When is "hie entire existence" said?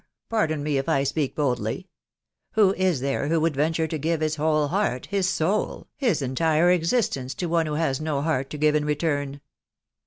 6.01-7.35